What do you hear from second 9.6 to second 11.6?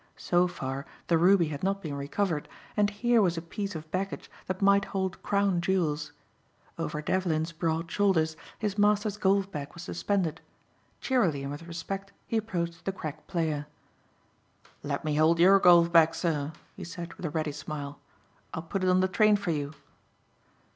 was suspended. Cheerily and